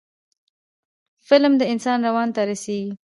[1.27, 2.93] فلم د انسان روان ته رسیږي